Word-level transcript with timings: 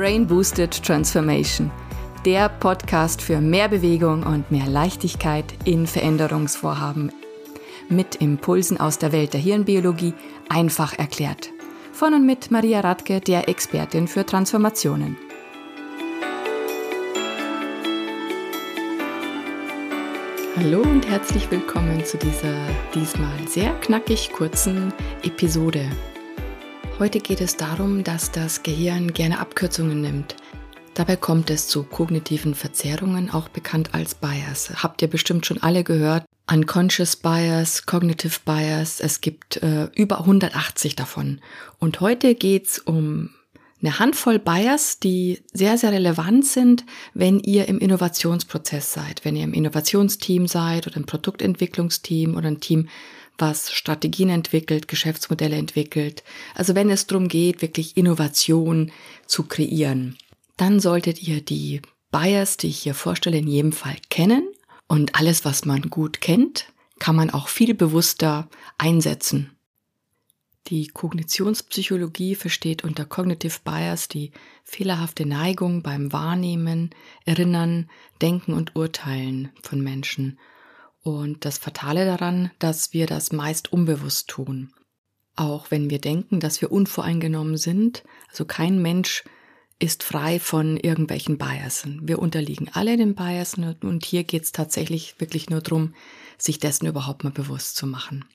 Brain 0.00 0.26
Boosted 0.26 0.82
Transformation, 0.82 1.70
der 2.24 2.48
Podcast 2.48 3.20
für 3.20 3.38
mehr 3.42 3.68
Bewegung 3.68 4.22
und 4.22 4.50
mehr 4.50 4.66
Leichtigkeit 4.66 5.44
in 5.66 5.86
Veränderungsvorhaben. 5.86 7.12
Mit 7.90 8.14
Impulsen 8.14 8.80
aus 8.80 8.96
der 8.96 9.12
Welt 9.12 9.34
der 9.34 9.42
Hirnbiologie 9.42 10.14
einfach 10.48 10.98
erklärt. 10.98 11.50
Von 11.92 12.14
und 12.14 12.24
mit 12.24 12.50
Maria 12.50 12.80
Radke, 12.80 13.20
der 13.20 13.46
Expertin 13.50 14.08
für 14.08 14.24
Transformationen. 14.24 15.18
Hallo 20.56 20.80
und 20.80 21.06
herzlich 21.10 21.50
willkommen 21.50 22.06
zu 22.06 22.16
dieser 22.16 22.56
diesmal 22.94 23.46
sehr 23.46 23.74
knackig 23.80 24.32
kurzen 24.32 24.94
Episode. 25.22 25.90
Heute 27.00 27.20
geht 27.20 27.40
es 27.40 27.56
darum, 27.56 28.04
dass 28.04 28.30
das 28.30 28.62
Gehirn 28.62 29.14
gerne 29.14 29.38
Abkürzungen 29.38 30.02
nimmt. 30.02 30.36
Dabei 30.92 31.16
kommt 31.16 31.48
es 31.48 31.66
zu 31.66 31.82
kognitiven 31.82 32.54
Verzerrungen, 32.54 33.30
auch 33.30 33.48
bekannt 33.48 33.94
als 33.94 34.14
Bias. 34.14 34.70
Habt 34.82 35.00
ihr 35.00 35.08
bestimmt 35.08 35.46
schon 35.46 35.62
alle 35.62 35.82
gehört. 35.82 36.26
Unconscious 36.52 37.16
Bias, 37.16 37.86
Cognitive 37.86 38.40
Bias, 38.44 39.00
es 39.00 39.22
gibt 39.22 39.62
äh, 39.62 39.84
über 39.94 40.18
180 40.18 40.94
davon. 40.94 41.40
Und 41.78 42.02
heute 42.02 42.34
geht's 42.34 42.78
um 42.78 43.30
eine 43.80 43.98
Handvoll 43.98 44.38
Bias, 44.38 44.98
die 44.98 45.42
sehr, 45.54 45.78
sehr 45.78 45.92
relevant 45.92 46.44
sind, 46.44 46.84
wenn 47.14 47.40
ihr 47.40 47.66
im 47.68 47.78
Innovationsprozess 47.78 48.92
seid, 48.92 49.24
wenn 49.24 49.36
ihr 49.36 49.44
im 49.44 49.54
Innovationsteam 49.54 50.46
seid 50.46 50.86
oder 50.86 50.98
im 50.98 51.06
Produktentwicklungsteam 51.06 52.36
oder 52.36 52.48
ein 52.48 52.60
Team, 52.60 52.90
was 53.40 53.72
Strategien 53.72 54.28
entwickelt, 54.28 54.88
Geschäftsmodelle 54.88 55.56
entwickelt. 55.56 56.22
Also 56.54 56.74
wenn 56.74 56.90
es 56.90 57.06
darum 57.06 57.28
geht, 57.28 57.62
wirklich 57.62 57.96
Innovation 57.96 58.92
zu 59.26 59.44
kreieren, 59.44 60.16
dann 60.56 60.80
solltet 60.80 61.22
ihr 61.22 61.40
die 61.40 61.80
Bias, 62.10 62.56
die 62.56 62.68
ich 62.68 62.80
hier 62.80 62.94
vorstelle, 62.94 63.38
in 63.38 63.48
jedem 63.48 63.72
Fall 63.72 63.96
kennen. 64.10 64.48
Und 64.88 65.14
alles, 65.14 65.44
was 65.44 65.64
man 65.64 65.82
gut 65.82 66.20
kennt, 66.20 66.66
kann 66.98 67.16
man 67.16 67.30
auch 67.30 67.48
viel 67.48 67.74
bewusster 67.74 68.48
einsetzen. 68.76 69.50
Die 70.66 70.88
Kognitionspsychologie 70.88 72.34
versteht 72.34 72.84
unter 72.84 73.04
Cognitive 73.04 73.58
Bias 73.64 74.08
die 74.08 74.30
fehlerhafte 74.62 75.26
Neigung 75.26 75.82
beim 75.82 76.12
Wahrnehmen, 76.12 76.90
Erinnern, 77.24 77.88
Denken 78.20 78.52
und 78.52 78.76
Urteilen 78.76 79.50
von 79.62 79.80
Menschen. 79.80 80.38
Und 81.02 81.44
das 81.44 81.58
Fatale 81.58 82.04
daran, 82.04 82.50
dass 82.58 82.92
wir 82.92 83.06
das 83.06 83.32
meist 83.32 83.72
unbewusst 83.72 84.28
tun. 84.28 84.72
Auch 85.36 85.70
wenn 85.70 85.88
wir 85.88 85.98
denken, 85.98 86.40
dass 86.40 86.60
wir 86.60 86.70
unvoreingenommen 86.70 87.56
sind, 87.56 88.04
also 88.28 88.44
kein 88.44 88.82
Mensch 88.82 89.24
ist 89.78 90.02
frei 90.02 90.38
von 90.38 90.76
irgendwelchen 90.76 91.38
Biasen. 91.38 92.06
Wir 92.06 92.18
unterliegen 92.18 92.68
alle 92.72 92.98
den 92.98 93.14
Biasen 93.14 93.76
und 93.80 94.04
hier 94.04 94.24
geht 94.24 94.44
es 94.44 94.52
tatsächlich 94.52 95.18
wirklich 95.18 95.48
nur 95.48 95.62
darum, 95.62 95.94
sich 96.36 96.58
dessen 96.58 96.86
überhaupt 96.86 97.24
mal 97.24 97.30
bewusst 97.30 97.76
zu 97.76 97.86
machen. 97.86 98.26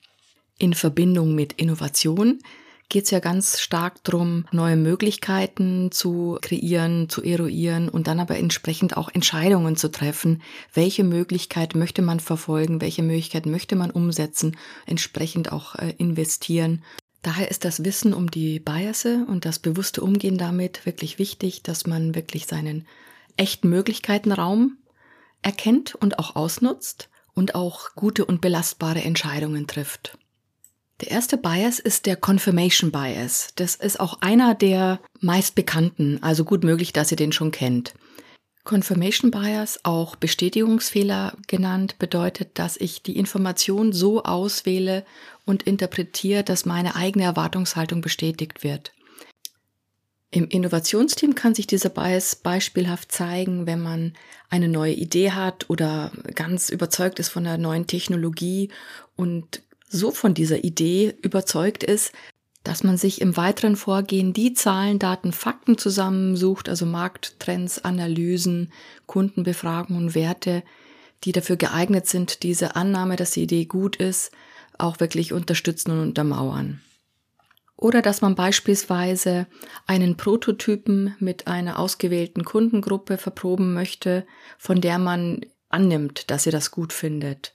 In 0.58 0.74
Verbindung 0.74 1.36
mit 1.36 1.52
Innovation 1.52 2.40
geht 2.88 3.04
es 3.04 3.10
ja 3.10 3.18
ganz 3.18 3.60
stark 3.60 4.02
darum, 4.04 4.46
neue 4.52 4.76
Möglichkeiten 4.76 5.90
zu 5.90 6.38
kreieren, 6.40 7.08
zu 7.08 7.22
eruieren 7.22 7.88
und 7.88 8.06
dann 8.06 8.20
aber 8.20 8.36
entsprechend 8.36 8.96
auch 8.96 9.08
Entscheidungen 9.12 9.76
zu 9.76 9.90
treffen. 9.90 10.42
Welche 10.72 11.04
Möglichkeit 11.04 11.74
möchte 11.74 12.02
man 12.02 12.20
verfolgen? 12.20 12.80
Welche 12.80 13.02
Möglichkeit 13.02 13.46
möchte 13.46 13.76
man 13.76 13.90
umsetzen? 13.90 14.56
Entsprechend 14.86 15.52
auch 15.52 15.74
äh, 15.74 15.94
investieren. 15.98 16.84
Daher 17.22 17.50
ist 17.50 17.64
das 17.64 17.82
Wissen 17.82 18.14
um 18.14 18.30
die 18.30 18.60
Biasse 18.60 19.26
und 19.28 19.44
das 19.44 19.58
bewusste 19.58 20.00
Umgehen 20.00 20.38
damit 20.38 20.86
wirklich 20.86 21.18
wichtig, 21.18 21.64
dass 21.64 21.86
man 21.86 22.14
wirklich 22.14 22.46
seinen 22.46 22.86
echten 23.36 23.68
Möglichkeitenraum 23.68 24.78
erkennt 25.42 25.96
und 25.96 26.20
auch 26.20 26.36
ausnutzt 26.36 27.08
und 27.34 27.56
auch 27.56 27.94
gute 27.96 28.24
und 28.24 28.40
belastbare 28.40 29.02
Entscheidungen 29.02 29.66
trifft. 29.66 30.18
Der 31.00 31.10
erste 31.10 31.36
Bias 31.36 31.78
ist 31.78 32.06
der 32.06 32.16
Confirmation 32.16 32.90
Bias. 32.90 33.48
Das 33.56 33.74
ist 33.74 34.00
auch 34.00 34.22
einer 34.22 34.54
der 34.54 35.00
meist 35.20 35.54
bekannten, 35.54 36.22
also 36.22 36.44
gut 36.44 36.64
möglich, 36.64 36.92
dass 36.94 37.10
ihr 37.10 37.18
den 37.18 37.32
schon 37.32 37.50
kennt. 37.50 37.94
Confirmation 38.64 39.30
Bias, 39.30 39.80
auch 39.84 40.16
Bestätigungsfehler 40.16 41.36
genannt, 41.46 41.98
bedeutet, 41.98 42.58
dass 42.58 42.76
ich 42.76 43.02
die 43.02 43.16
Information 43.16 43.92
so 43.92 44.24
auswähle 44.24 45.04
und 45.44 45.64
interpretiere, 45.64 46.42
dass 46.42 46.64
meine 46.64 46.96
eigene 46.96 47.24
Erwartungshaltung 47.24 48.00
bestätigt 48.00 48.64
wird. 48.64 48.92
Im 50.30 50.48
Innovationsteam 50.48 51.34
kann 51.34 51.54
sich 51.54 51.66
dieser 51.66 51.90
Bias 51.90 52.34
beispielhaft 52.34 53.12
zeigen, 53.12 53.66
wenn 53.66 53.80
man 53.80 54.14
eine 54.50 54.68
neue 54.68 54.92
Idee 54.92 55.30
hat 55.30 55.70
oder 55.70 56.10
ganz 56.34 56.68
überzeugt 56.68 57.20
ist 57.20 57.28
von 57.28 57.46
einer 57.46 57.58
neuen 57.58 57.86
Technologie 57.86 58.70
und 59.14 59.62
so 59.88 60.10
von 60.10 60.34
dieser 60.34 60.64
Idee 60.64 61.14
überzeugt 61.22 61.84
ist, 61.84 62.12
dass 62.64 62.82
man 62.82 62.96
sich 62.96 63.20
im 63.20 63.36
weiteren 63.36 63.76
Vorgehen 63.76 64.32
die 64.32 64.52
Zahlen, 64.52 64.98
Daten, 64.98 65.32
Fakten 65.32 65.78
zusammensucht, 65.78 66.68
also 66.68 66.84
Markttrends, 66.84 67.84
Analysen, 67.84 68.72
Kundenbefragungen 69.06 70.06
und 70.06 70.14
Werte, 70.16 70.64
die 71.22 71.32
dafür 71.32 71.56
geeignet 71.56 72.08
sind, 72.08 72.42
diese 72.42 72.74
Annahme, 72.74 73.16
dass 73.16 73.30
die 73.30 73.44
Idee 73.44 73.66
gut 73.66 73.96
ist, 73.96 74.32
auch 74.78 74.98
wirklich 74.98 75.32
unterstützen 75.32 75.92
und 75.92 76.00
untermauern. 76.00 76.80
Oder 77.76 78.02
dass 78.02 78.20
man 78.20 78.34
beispielsweise 78.34 79.46
einen 79.86 80.16
Prototypen 80.16 81.14
mit 81.20 81.46
einer 81.46 81.78
ausgewählten 81.78 82.44
Kundengruppe 82.44 83.18
verproben 83.18 83.74
möchte, 83.74 84.26
von 84.58 84.80
der 84.80 84.98
man 84.98 85.42
annimmt, 85.68 86.30
dass 86.30 86.44
sie 86.44 86.50
das 86.50 86.70
gut 86.70 86.92
findet. 86.92 87.54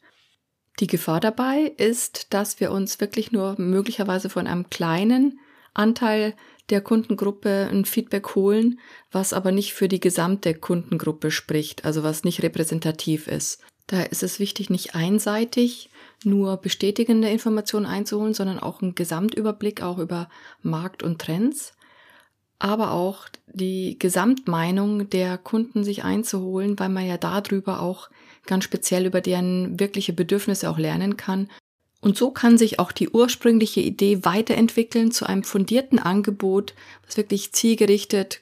Die 0.79 0.87
Gefahr 0.87 1.19
dabei 1.19 1.73
ist, 1.77 2.33
dass 2.33 2.59
wir 2.59 2.71
uns 2.71 2.99
wirklich 2.99 3.31
nur 3.31 3.55
möglicherweise 3.59 4.29
von 4.29 4.47
einem 4.47 4.69
kleinen 4.69 5.39
Anteil 5.73 6.33
der 6.69 6.81
Kundengruppe 6.81 7.67
ein 7.71 7.85
Feedback 7.85 8.35
holen, 8.35 8.79
was 9.11 9.33
aber 9.33 9.51
nicht 9.51 9.73
für 9.73 9.87
die 9.87 9.99
gesamte 9.99 10.53
Kundengruppe 10.53 11.31
spricht, 11.31 11.85
also 11.85 12.03
was 12.03 12.23
nicht 12.23 12.41
repräsentativ 12.41 13.27
ist. 13.27 13.61
Daher 13.87 14.11
ist 14.11 14.23
es 14.23 14.39
wichtig, 14.39 14.69
nicht 14.69 14.95
einseitig 14.95 15.89
nur 16.23 16.57
bestätigende 16.57 17.29
Informationen 17.29 17.85
einzuholen, 17.85 18.33
sondern 18.33 18.59
auch 18.59 18.81
einen 18.81 18.95
Gesamtüberblick 18.95 19.81
auch 19.81 19.97
über 19.97 20.29
Markt 20.61 21.03
und 21.03 21.19
Trends, 21.19 21.73
aber 22.59 22.91
auch 22.91 23.27
die 23.47 23.97
Gesamtmeinung 23.97 25.09
der 25.09 25.37
Kunden 25.37 25.83
sich 25.83 26.03
einzuholen, 26.03 26.79
weil 26.79 26.89
man 26.89 27.05
ja 27.05 27.17
darüber 27.17 27.81
auch 27.81 28.09
ganz 28.45 28.63
speziell 28.63 29.05
über 29.05 29.21
deren 29.21 29.79
wirkliche 29.79 30.13
Bedürfnisse 30.13 30.69
auch 30.69 30.77
lernen 30.77 31.17
kann. 31.17 31.49
Und 32.01 32.17
so 32.17 32.31
kann 32.31 32.57
sich 32.57 32.79
auch 32.79 32.91
die 32.91 33.09
ursprüngliche 33.09 33.81
Idee 33.81 34.25
weiterentwickeln 34.25 35.11
zu 35.11 35.25
einem 35.25 35.43
fundierten 35.43 35.99
Angebot, 35.99 36.73
was 37.05 37.17
wirklich 37.17 37.53
zielgerichtet, 37.53 38.41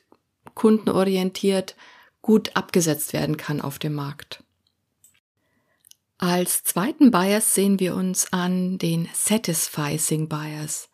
kundenorientiert, 0.54 1.76
gut 2.22 2.56
abgesetzt 2.56 3.14
werden 3.14 3.38
kann 3.38 3.62
auf 3.62 3.80
dem 3.80 3.94
Markt. 3.94 4.44
Als 6.18 6.64
zweiten 6.64 7.12
Bias 7.12 7.54
sehen 7.54 7.80
wir 7.80 7.96
uns 7.96 8.34
an 8.34 8.78
den 8.78 9.08
Satisficing 9.14 10.28
Bias. 10.28 10.90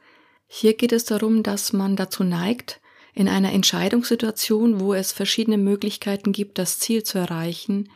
Hier 0.45 0.75
geht 0.75 0.91
es 0.91 1.05
darum, 1.05 1.41
dass 1.41 1.73
man 1.73 1.95
dazu 1.95 2.23
neigt, 2.23 2.79
in 3.16 3.27
einer 3.27 3.51
Entscheidungssituation, 3.51 4.79
wo 4.79 4.93
es 4.93 5.11
verschiedene 5.11 5.57
Möglichkeiten 5.57 6.31
gibt, 6.31 6.59
das 6.59 6.79
Ziel 6.79 7.03
zu 7.03 7.17
erreichen, 7.17 7.89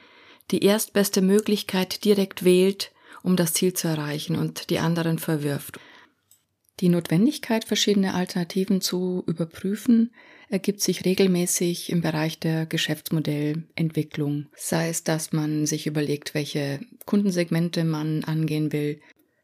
die 0.52 0.64
erstbeste 0.64 1.22
Möglichkeit 1.22 2.04
direkt 2.06 2.44
wählt, 2.44 2.92
um 3.24 3.36
das 3.36 3.54
Ziel 3.54 3.74
zu 3.74 3.88
erreichen 3.88 4.36
und 4.36 4.70
die 4.70 4.80
anderen 4.80 5.20
verwirft. 5.20 5.80
Die 6.80 6.90
Notwendigkeit, 6.90 7.66
verschiedene 7.66 8.14
Alternativen 8.14 8.80
zu 8.80 9.24
überprüfen, 9.28 10.14
ergibt 10.50 10.82
sich 10.82 11.06
regelmäßig 11.06 11.92
im 11.92 12.02
Bereich 12.02 12.40
der 12.40 12.66
Geschäftsmodellentwicklung. 12.66 14.48
Sei 14.56 14.90
es, 14.90 15.04
dass 15.04 15.34
man 15.34 15.66
sich 15.66 15.88
überlegt, 15.88 16.34
welche 16.34 16.80
Kundensegmente 17.06 17.84
man 17.84 18.24
angehen 18.24 18.72
will, 18.72 19.02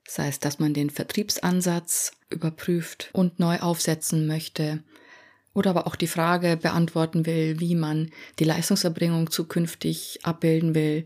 sei 0.08 0.30
es, 0.30 0.40
dass 0.40 0.60
man 0.60 0.74
den 0.74 0.90
Vertriebsansatz 0.90 2.14
überprüft 2.30 3.10
und 3.14 3.40
neu 3.40 3.60
aufsetzen 3.60 4.28
möchte, 4.28 4.84
oder 5.56 5.72
aber 5.72 5.88
auch 5.88 5.96
die 5.96 6.06
Frage 6.06 6.58
beantworten 6.58 7.26
will, 7.26 7.60
wie 7.60 7.74
man 7.74 8.12
die 8.38 8.44
Leistungserbringung 8.44 9.32
zukünftig 9.32 10.20
abbilden 10.22 10.76
will, 10.76 11.06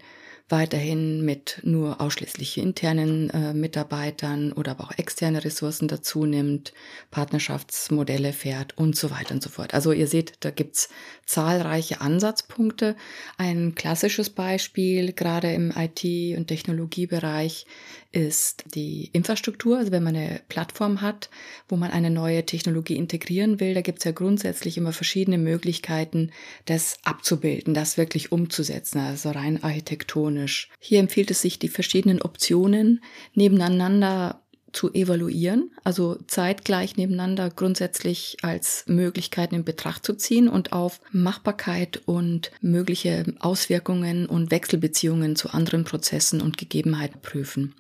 weiterhin 0.50 1.24
mit 1.24 1.60
nur 1.64 2.02
ausschließlich 2.02 2.58
internen 2.58 3.30
äh, 3.30 3.54
Mitarbeitern 3.54 4.52
oder 4.52 4.72
aber 4.72 4.86
auch 4.86 4.98
externe 4.98 5.44
Ressourcen 5.44 5.88
dazu 5.88 6.26
nimmt, 6.26 6.74
Partnerschaftsmodelle 7.12 8.34
fährt 8.34 8.78
und 8.78 8.96
so 8.96 9.12
weiter 9.12 9.36
und 9.36 9.44
so 9.44 9.50
fort. 9.50 9.74
Also 9.74 9.92
ihr 9.92 10.08
seht, 10.08 10.34
da 10.42 10.52
gibt's 10.52 10.90
zahlreiche 11.26 12.02
Ansatzpunkte. 12.02 12.96
Ein 13.38 13.76
klassisches 13.76 14.30
Beispiel, 14.30 15.14
gerade 15.14 15.54
im 15.54 15.72
IT- 15.76 16.38
und 16.38 16.48
Technologiebereich, 16.48 17.66
ist 18.12 18.64
die 18.74 19.10
Infrastruktur. 19.14 19.78
Also 19.78 19.92
wenn 19.92 20.04
man 20.04 20.16
eine 20.16 20.42
Plattform 20.50 21.02
hat, 21.02 21.30
wo 21.68 21.76
man 21.76 21.92
eine 21.92 22.10
neue 22.10 22.44
Technologie 22.44 22.96
integrieren 22.96 23.60
will, 23.60 23.76
da 23.76 23.82
gibt 23.82 24.00
es 24.00 24.06
ja 24.06 24.12
grundsätzlich 24.12 24.78
immer 24.78 24.94
verschiedene 24.94 25.38
Möglichkeiten, 25.38 26.32
das 26.66 26.98
abzubilden, 27.04 27.76
das 27.76 27.98
wirklich 27.98 28.32
umzusetzen, 28.32 29.00
also 29.00 29.30
rein 29.30 29.64
architektonisch. 29.64 30.39
Hier 30.80 31.00
empfiehlt 31.00 31.32
es 31.32 31.42
sich, 31.42 31.60
die 31.60 31.70
verschiedenen 31.70 32.22
Optionen 32.22 33.04
nebeneinander 33.34 34.42
zu 34.72 34.94
evaluieren, 34.94 35.72
also 35.84 36.18
zeitgleich 36.28 36.98
nebeneinander 36.98 37.50
grundsätzlich 37.50 38.38
als 38.42 38.84
Möglichkeiten 38.88 39.56
in 39.56 39.64
Betracht 39.64 40.06
zu 40.06 40.14
ziehen 40.14 40.48
und 40.48 40.74
auf 40.74 41.02
Machbarkeit 41.12 42.02
und 42.06 42.52
mögliche 42.62 43.26
Auswirkungen 43.40 44.26
und 44.26 44.52
Wechselbeziehungen 44.52 45.36
zu 45.36 45.50
anderen 45.50 45.84
Prozessen 45.84 46.42
und 46.42 46.58
Gegebenheiten 46.58 47.22
prüfen. 47.22 47.74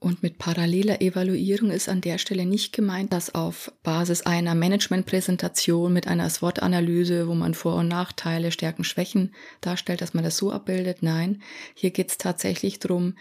Und 0.00 0.22
mit 0.22 0.38
paralleler 0.38 1.02
Evaluierung 1.02 1.72
ist 1.72 1.88
an 1.88 2.00
der 2.00 2.18
Stelle 2.18 2.46
nicht 2.46 2.72
gemeint, 2.72 3.12
dass 3.12 3.34
auf 3.34 3.72
Basis 3.82 4.22
einer 4.22 4.54
Managementpräsentation 4.54 5.92
mit 5.92 6.06
einer 6.06 6.30
SWOT-Analyse, 6.30 7.26
wo 7.26 7.34
man 7.34 7.54
Vor- 7.54 7.74
und 7.74 7.88
Nachteile, 7.88 8.52
Stärken, 8.52 8.84
Schwächen 8.84 9.34
darstellt, 9.60 10.00
dass 10.00 10.14
man 10.14 10.22
das 10.22 10.36
so 10.36 10.52
abbildet. 10.52 11.02
Nein, 11.02 11.42
hier 11.74 11.90
geht 11.90 12.10
es 12.10 12.18
tatsächlich 12.18 12.78
darum, 12.78 13.18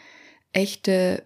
echte 0.53 1.23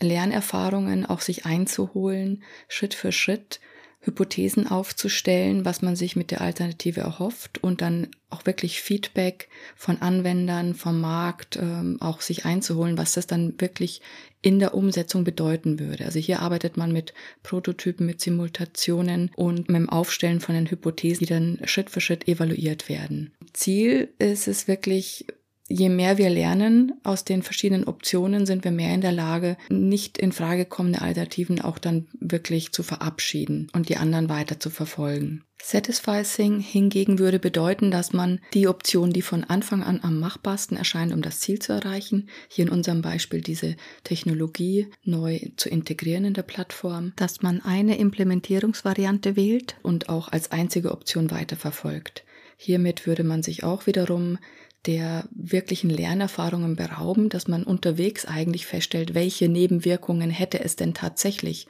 Lernerfahrungen 0.00 1.06
auch 1.06 1.20
sich 1.20 1.46
einzuholen, 1.46 2.42
Schritt 2.68 2.92
für 2.92 3.12
Schritt 3.12 3.60
Hypothesen 4.02 4.66
aufzustellen, 4.66 5.66
was 5.66 5.82
man 5.82 5.94
sich 5.94 6.16
mit 6.16 6.30
der 6.30 6.40
Alternative 6.40 7.00
erhofft 7.00 7.62
und 7.62 7.82
dann 7.82 8.08
auch 8.30 8.46
wirklich 8.46 8.80
Feedback 8.80 9.48
von 9.76 10.00
Anwendern, 10.00 10.74
vom 10.74 11.00
Markt 11.00 11.56
ähm, 11.56 11.98
auch 12.00 12.22
sich 12.22 12.46
einzuholen, 12.46 12.96
was 12.96 13.12
das 13.12 13.26
dann 13.26 13.60
wirklich 13.60 14.00
in 14.40 14.58
der 14.58 14.74
Umsetzung 14.74 15.24
bedeuten 15.24 15.78
würde. 15.78 16.06
Also 16.06 16.18
hier 16.18 16.40
arbeitet 16.40 16.78
man 16.78 16.92
mit 16.92 17.12
Prototypen, 17.42 18.06
mit 18.06 18.22
Simulationen 18.22 19.30
und 19.36 19.68
mit 19.68 19.76
dem 19.76 19.90
Aufstellen 19.90 20.40
von 20.40 20.54
den 20.54 20.70
Hypothesen, 20.70 21.26
die 21.26 21.32
dann 21.32 21.58
Schritt 21.64 21.90
für 21.90 22.00
Schritt 22.00 22.26
evaluiert 22.26 22.88
werden. 22.88 23.32
Ziel 23.52 24.08
ist 24.18 24.48
es 24.48 24.66
wirklich, 24.66 25.26
je 25.70 25.88
mehr 25.88 26.18
wir 26.18 26.28
lernen 26.28 26.92
aus 27.04 27.24
den 27.24 27.42
verschiedenen 27.42 27.84
Optionen, 27.84 28.44
sind 28.44 28.64
wir 28.64 28.72
mehr 28.72 28.92
in 28.92 29.00
der 29.00 29.12
Lage, 29.12 29.56
nicht 29.70 30.18
in 30.18 30.32
Frage 30.32 30.66
kommende 30.66 31.00
Alternativen 31.00 31.60
auch 31.60 31.78
dann 31.78 32.08
wirklich 32.18 32.72
zu 32.72 32.82
verabschieden 32.82 33.68
und 33.72 33.88
die 33.88 33.96
anderen 33.96 34.28
weiter 34.28 34.58
zu 34.58 34.68
verfolgen. 34.68 35.44
Satisficing 35.62 36.58
hingegen 36.58 37.18
würde 37.18 37.38
bedeuten, 37.38 37.90
dass 37.90 38.12
man 38.12 38.40
die 38.54 38.66
Option, 38.66 39.12
die 39.12 39.22
von 39.22 39.44
Anfang 39.44 39.82
an 39.82 40.00
am 40.02 40.18
machbarsten 40.18 40.76
erscheint, 40.76 41.12
um 41.12 41.22
das 41.22 41.40
Ziel 41.40 41.58
zu 41.58 41.72
erreichen, 41.72 42.30
hier 42.48 42.64
in 42.66 42.72
unserem 42.72 43.02
Beispiel 43.02 43.42
diese 43.42 43.76
Technologie 44.02 44.88
neu 45.04 45.38
zu 45.56 45.68
integrieren 45.68 46.24
in 46.24 46.34
der 46.34 46.42
Plattform, 46.42 47.12
dass 47.16 47.42
man 47.42 47.60
eine 47.60 47.98
Implementierungsvariante 47.98 49.36
wählt 49.36 49.76
und 49.82 50.08
auch 50.08 50.28
als 50.28 50.50
einzige 50.50 50.92
Option 50.92 51.30
weiterverfolgt. 51.30 52.24
Hiermit 52.56 53.06
würde 53.06 53.24
man 53.24 53.42
sich 53.42 53.62
auch 53.62 53.86
wiederum 53.86 54.38
der 54.86 55.28
wirklichen 55.30 55.90
Lernerfahrungen 55.90 56.76
berauben, 56.76 57.28
dass 57.28 57.48
man 57.48 57.64
unterwegs 57.64 58.24
eigentlich 58.24 58.66
feststellt, 58.66 59.14
welche 59.14 59.48
Nebenwirkungen 59.48 60.30
hätte 60.30 60.60
es 60.60 60.76
denn 60.76 60.94
tatsächlich 60.94 61.66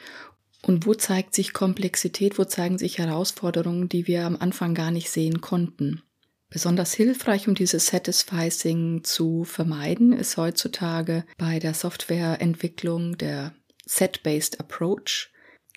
und 0.63 0.87
wo 0.87 0.95
zeigt 0.95 1.35
sich 1.35 1.53
Komplexität, 1.53 2.39
wo 2.39 2.45
zeigen 2.45 2.79
sich 2.79 2.99
Herausforderungen, 2.99 3.89
die 3.89 4.07
wir 4.07 4.27
am 4.27 4.37
Anfang 4.37 4.75
gar 4.75 4.91
nicht 4.91 5.11
sehen 5.11 5.41
konnten. 5.41 6.03
Besonders 6.51 6.93
hilfreich, 6.93 7.47
um 7.47 7.55
dieses 7.55 7.87
Satisficing 7.87 9.05
zu 9.05 9.45
vermeiden, 9.45 10.13
ist 10.13 10.37
heutzutage 10.37 11.25
bei 11.39 11.61
der 11.61 11.75
Softwareentwicklung 11.75 13.17
der 13.17 13.55
Set-Based 13.87 14.59
Approach, 14.59 15.31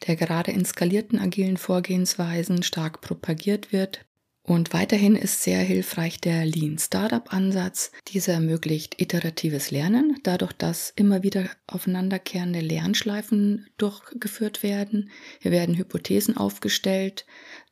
der 0.08 0.16
gerade 0.16 0.52
in 0.52 0.66
skalierten 0.66 1.20
agilen 1.20 1.58
Vorgehensweisen 1.58 2.64
stark 2.64 3.02
propagiert 3.02 3.72
wird, 3.72 4.06
und 4.46 4.74
weiterhin 4.74 5.16
ist 5.16 5.42
sehr 5.42 5.60
hilfreich 5.60 6.20
der 6.20 6.46
Lean 6.46 6.78
Startup 6.78 7.32
Ansatz. 7.34 7.94
Dieser 8.10 8.34
ermöglicht 8.34 9.00
iteratives 9.02 9.72
Lernen, 9.72 10.18
dadurch, 10.24 10.52
dass 10.52 10.92
immer 10.98 11.24
wieder 11.24 11.50
aufeinanderkehrende 11.66 12.60
Lernschleifen 12.60 13.68
durchgeführt 13.78 14.62
werden. 14.62 15.10
Hier 15.40 15.52
werden 15.52 15.78
Hypothesen 15.78 16.36
aufgestellt, 16.36 17.26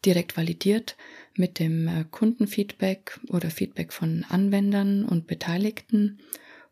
direkt 0.05 0.37
validiert 0.37 0.95
mit 1.35 1.59
dem 1.59 1.89
äh, 1.89 2.05
Kundenfeedback 2.09 3.19
oder 3.27 3.49
Feedback 3.49 3.91
von 3.91 4.25
Anwendern 4.29 5.03
und 5.03 5.27
Beteiligten. 5.27 6.19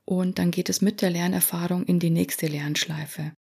Und 0.05 0.39
dann 0.39 0.51
geht 0.51 0.69
es 0.69 0.81
mit 0.81 1.01
der 1.01 1.09
Lernerfahrung 1.09 1.83
in 1.83 1.99
die 1.99 2.09
nächste 2.09 2.47
Lernschleife. 2.47 3.33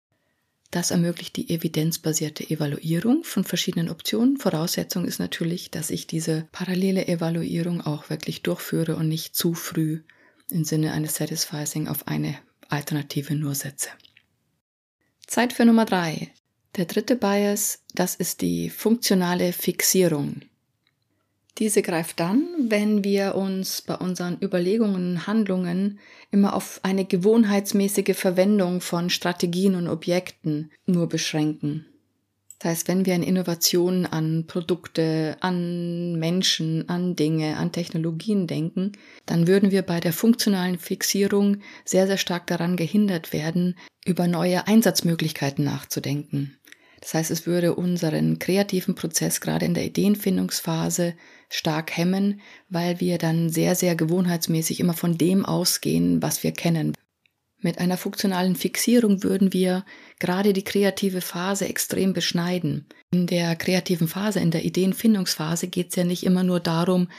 Das 0.71 0.91
ermöglicht 0.91 1.35
die 1.35 1.49
evidenzbasierte 1.49 2.47
Evaluierung 2.47 3.23
von 3.23 3.43
verschiedenen 3.43 3.89
Optionen. 3.89 4.37
Voraussetzung 4.37 5.05
ist 5.05 5.19
natürlich, 5.19 5.71
dass 5.71 5.89
ich 5.89 6.05
diese 6.05 6.47
parallele 6.51 7.07
Evaluierung 7.07 7.81
auch 7.81 8.09
wirklich 8.11 8.43
durchführe 8.43 8.95
und 8.95 9.07
nicht 9.07 9.35
zu 9.35 9.55
früh 9.55 10.01
im 10.51 10.63
Sinne 10.63 10.93
eines 10.93 11.15
Satisficing 11.15 11.87
auf 11.87 12.07
eine 12.07 12.37
Alternative 12.69 13.33
nur 13.33 13.55
setze. 13.55 13.89
Zeit 15.25 15.53
für 15.53 15.65
Nummer 15.65 15.85
drei. 15.85 16.31
Der 16.75 16.85
dritte 16.85 17.15
Bias, 17.15 17.83
das 17.95 18.15
ist 18.15 18.41
die 18.41 18.69
funktionale 18.69 19.53
Fixierung. 19.53 20.41
Diese 21.59 21.81
greift 21.81 22.21
dann, 22.21 22.47
wenn 22.57 23.03
wir 23.03 23.35
uns 23.35 23.81
bei 23.81 23.95
unseren 23.95 24.37
Überlegungen 24.41 25.27
Handlungen 25.27 25.99
immer 26.31 26.55
auf 26.55 26.79
eine 26.83 27.03
gewohnheitsmäßige 27.03 28.15
Verwendung 28.15 28.79
von 28.79 29.09
Strategien 29.09 29.75
und 29.75 29.89
Objekten 29.89 30.71
nur 30.85 31.09
beschränken. 31.09 31.85
Das 32.59 32.71
heißt, 32.71 32.87
wenn 32.89 33.05
wir 33.05 33.15
an 33.15 33.23
Innovationen, 33.23 34.05
an 34.05 34.45
Produkte, 34.45 35.37
an 35.39 36.19
Menschen, 36.19 36.87
an 36.89 37.15
Dinge, 37.15 37.55
an 37.55 37.71
Technologien 37.71 38.47
denken, 38.47 38.93
dann 39.25 39.47
würden 39.47 39.71
wir 39.71 39.81
bei 39.81 40.01
der 40.01 40.11
funktionalen 40.11 40.77
Fixierung 40.77 41.57
sehr, 41.85 42.05
sehr 42.07 42.17
stark 42.17 42.47
daran 42.47 42.75
gehindert 42.75 43.31
werden, 43.31 43.75
über 44.05 44.27
neue 44.27 44.67
Einsatzmöglichkeiten 44.67 45.63
nachzudenken. 45.63 46.57
Das 47.01 47.13
heißt, 47.13 47.31
es 47.31 47.47
würde 47.47 47.75
unseren 47.75 48.39
kreativen 48.39 48.95
Prozess 48.95 49.41
gerade 49.41 49.65
in 49.65 49.73
der 49.73 49.85
Ideenfindungsphase 49.85 51.15
stark 51.49 51.95
hemmen, 51.95 52.41
weil 52.69 52.99
wir 52.99 53.17
dann 53.17 53.49
sehr, 53.49 53.75
sehr 53.75 53.95
gewohnheitsmäßig 53.95 54.79
immer 54.79 54.93
von 54.93 55.17
dem 55.17 55.45
ausgehen, 55.45 56.21
was 56.21 56.43
wir 56.43 56.51
kennen. 56.51 56.93
Mit 57.61 57.79
einer 57.79 57.97
funktionalen 57.97 58.55
Fixierung 58.55 59.23
würden 59.23 59.51
wir 59.51 59.83
gerade 60.19 60.53
die 60.53 60.63
kreative 60.63 61.19
Phase 61.19 61.67
extrem 61.67 62.13
beschneiden. 62.13 62.87
In 63.11 63.27
der 63.27 63.55
kreativen 63.57 64.07
Phase, 64.07 64.39
in 64.39 64.51
der 64.51 64.63
Ideenfindungsphase 64.63 65.67
geht 65.67 65.89
es 65.89 65.95
ja 65.95 66.05
nicht 66.05 66.23
immer 66.23 66.43
nur 66.43 66.61
darum, 66.61 67.09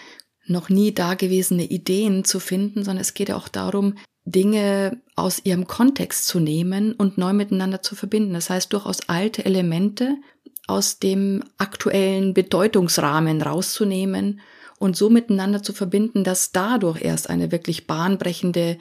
noch 0.47 0.71
nie 0.71 0.93
dagewesene 0.93 1.65
Ideen 1.65 2.25
zu 2.25 2.41
finden, 2.41 2.85
sondern 2.85 3.03
es 3.03 3.13
geht 3.13 3.31
auch 3.31 3.49
darum, 3.49 3.97
Dinge 4.25 5.01
aus 5.17 5.41
ihrem 5.45 5.67
Kontext 5.67 6.27
zu 6.27 6.41
nehmen 6.41 6.93
und 6.93 7.19
neu 7.19 7.33
miteinander 7.33 7.83
zu 7.83 7.95
verbinden. 7.95 8.35
Das 8.35 8.51
heißt, 8.51 8.73
durchaus 8.73 9.09
alte 9.09 9.45
Elemente 9.45 10.17
aus 10.67 10.99
dem 10.99 11.43
aktuellen 11.59 12.33
Bedeutungsrahmen 12.33 13.43
rauszunehmen 13.43 14.41
und 14.79 14.97
so 14.97 15.11
miteinander 15.11 15.63
zu 15.63 15.75
verbinden, 15.75 16.25
dass 16.25 16.53
dadurch 16.53 17.03
erst 17.03 17.29
eine 17.29 17.53
wirklich 17.53 17.87
bahnbrechende 17.87 18.79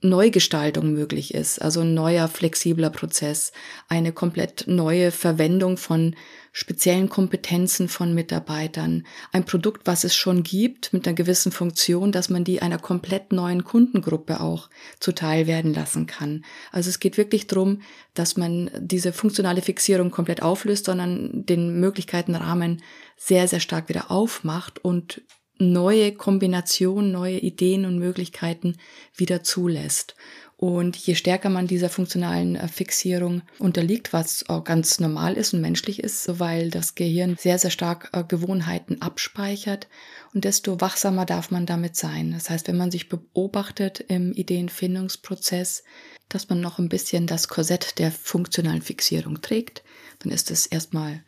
Neugestaltung 0.00 0.92
möglich 0.92 1.34
ist. 1.34 1.60
Also 1.60 1.80
ein 1.80 1.92
neuer, 1.92 2.28
flexibler 2.28 2.90
Prozess, 2.90 3.52
eine 3.88 4.12
komplett 4.12 4.66
neue 4.68 5.10
Verwendung 5.10 5.76
von 5.76 6.14
speziellen 6.52 7.08
Kompetenzen 7.08 7.88
von 7.88 8.14
Mitarbeitern, 8.14 9.06
ein 9.32 9.44
Produkt, 9.44 9.86
was 9.86 10.04
es 10.04 10.14
schon 10.14 10.42
gibt, 10.42 10.92
mit 10.92 11.06
einer 11.06 11.14
gewissen 11.14 11.52
Funktion, 11.52 12.12
dass 12.12 12.28
man 12.28 12.44
die 12.44 12.60
einer 12.60 12.78
komplett 12.78 13.32
neuen 13.32 13.64
Kundengruppe 13.64 14.40
auch 14.40 14.68
zuteil 14.98 15.46
werden 15.46 15.72
lassen 15.72 16.06
kann. 16.06 16.44
Also 16.72 16.90
es 16.90 16.98
geht 16.98 17.16
wirklich 17.16 17.46
darum, 17.46 17.82
dass 18.14 18.36
man 18.36 18.70
diese 18.78 19.12
funktionale 19.12 19.62
Fixierung 19.62 20.10
komplett 20.10 20.42
auflöst, 20.42 20.86
sondern 20.86 21.46
den 21.46 21.78
Möglichkeitenrahmen 21.78 22.82
sehr, 23.16 23.46
sehr 23.46 23.60
stark 23.60 23.88
wieder 23.88 24.10
aufmacht 24.10 24.84
und 24.84 25.22
neue 25.60 26.12
Kombinationen, 26.12 27.12
neue 27.12 27.38
Ideen 27.38 27.84
und 27.84 27.98
Möglichkeiten 27.98 28.78
wieder 29.14 29.42
zulässt. 29.42 30.16
Und 30.60 30.94
je 30.94 31.14
stärker 31.14 31.48
man 31.48 31.66
dieser 31.66 31.88
funktionalen 31.88 32.54
äh, 32.54 32.68
Fixierung 32.68 33.40
unterliegt, 33.58 34.12
was 34.12 34.46
auch 34.50 34.62
ganz 34.62 35.00
normal 35.00 35.38
ist 35.38 35.54
und 35.54 35.62
menschlich 35.62 36.04
ist, 36.04 36.38
weil 36.38 36.68
das 36.68 36.94
Gehirn 36.94 37.36
sehr, 37.40 37.58
sehr 37.58 37.70
stark 37.70 38.10
äh, 38.12 38.24
Gewohnheiten 38.24 39.00
abspeichert 39.00 39.88
und 40.34 40.44
desto 40.44 40.78
wachsamer 40.78 41.24
darf 41.24 41.50
man 41.50 41.64
damit 41.64 41.96
sein. 41.96 42.32
Das 42.32 42.50
heißt, 42.50 42.68
wenn 42.68 42.76
man 42.76 42.90
sich 42.90 43.08
beobachtet 43.08 44.00
im 44.08 44.34
Ideenfindungsprozess, 44.34 45.82
dass 46.28 46.50
man 46.50 46.60
noch 46.60 46.78
ein 46.78 46.90
bisschen 46.90 47.26
das 47.26 47.48
Korsett 47.48 47.98
der 47.98 48.12
funktionalen 48.12 48.82
Fixierung 48.82 49.40
trägt, 49.40 49.82
dann 50.18 50.30
ist 50.30 50.50
es 50.50 50.66
erstmal 50.66 51.22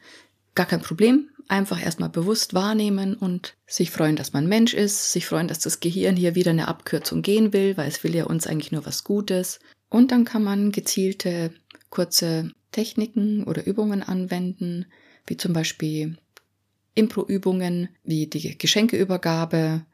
gar 0.55 0.67
kein 0.67 0.83
Problem 0.83 1.31
einfach 1.49 1.83
erstmal 1.83 2.09
bewusst 2.09 2.55
wahrnehmen 2.55 3.15
und 3.15 3.55
sich 3.67 3.91
freuen, 3.91 4.17
dass 4.17 4.33
man 4.33 4.47
Mensch 4.47 4.75
ist, 4.75 5.13
sich 5.13 5.27
freuen, 5.27 5.49
dass 5.49 5.59
das 5.59 5.81
Gehirn 5.81 6.17
hier 6.17 6.35
wieder 6.35 6.51
eine 6.51 6.69
Abkürzung 6.69 7.23
gehen 7.23 7.53
will, 7.53 7.77
weil 7.77 7.89
es 7.89 8.05
will 8.05 8.15
ja 8.15 8.25
uns 8.25 8.47
eigentlich 8.47 8.73
nur 8.73 8.87
was 8.87 9.05
Gutes. 9.05 9.61
Und 9.89 10.11
dann 10.11 10.25
kann 10.25 10.43
man 10.43 10.73
gezielte 10.73 11.53
kurze 11.91 12.53
Techniken 12.71 13.45
oder 13.45 13.67
Übungen 13.67 14.03
anwenden, 14.03 14.87
wie 15.27 15.37
zum 15.37 15.53
Beispiel 15.53 16.17
Impro-Übungen, 16.95 17.89
wie 18.05 18.27
die 18.27 18.57
Geschenkeübergabe 18.57 19.85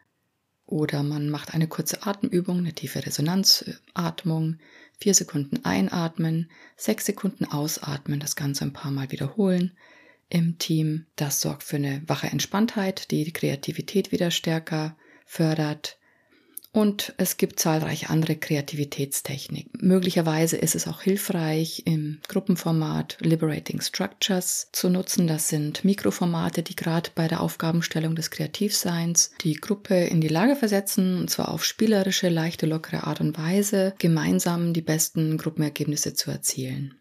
oder 0.66 1.02
man 1.02 1.30
macht 1.30 1.54
eine 1.54 1.66
kurze 1.66 2.06
Atemübung, 2.06 2.58
eine 2.58 2.74
tiefe 2.74 3.04
Resonanzatmung, 3.04 4.58
vier 4.98 5.14
Sekunden 5.14 5.64
einatmen, 5.64 6.50
sechs 6.76 7.06
Sekunden 7.06 7.44
ausatmen, 7.44 8.20
das 8.20 8.36
Ganze 8.36 8.64
ein 8.64 8.72
paar 8.72 8.90
Mal 8.90 9.10
wiederholen 9.10 9.72
im 10.28 10.58
Team. 10.58 11.06
Das 11.16 11.40
sorgt 11.40 11.62
für 11.62 11.76
eine 11.76 12.02
wache 12.06 12.28
Entspanntheit, 12.28 13.10
die 13.10 13.24
die 13.24 13.32
Kreativität 13.32 14.12
wieder 14.12 14.30
stärker 14.30 14.96
fördert 15.26 15.98
und 16.72 17.14
es 17.16 17.38
gibt 17.38 17.58
zahlreiche 17.58 18.10
andere 18.10 18.36
Kreativitätstechniken. 18.36 19.80
Möglicherweise 19.80 20.56
ist 20.56 20.74
es 20.74 20.86
auch 20.86 21.00
hilfreich, 21.00 21.82
im 21.86 22.20
Gruppenformat 22.28 23.16
Liberating 23.20 23.80
Structures 23.80 24.68
zu 24.72 24.90
nutzen. 24.90 25.26
Das 25.26 25.48
sind 25.48 25.84
Mikroformate, 25.84 26.62
die 26.62 26.76
gerade 26.76 27.10
bei 27.14 27.26
der 27.26 27.40
Aufgabenstellung 27.40 28.14
des 28.14 28.30
Kreativseins 28.30 29.32
die 29.40 29.54
Gruppe 29.54 29.94
in 29.94 30.20
die 30.20 30.28
Lage 30.28 30.56
versetzen, 30.56 31.18
und 31.18 31.30
zwar 31.30 31.48
auf 31.48 31.64
spielerische, 31.64 32.28
leichte, 32.28 32.66
lockere 32.66 33.04
Art 33.04 33.20
und 33.20 33.38
Weise, 33.38 33.94
gemeinsam 33.98 34.74
die 34.74 34.82
besten 34.82 35.38
Gruppenergebnisse 35.38 36.14
zu 36.14 36.30
erzielen. 36.30 36.94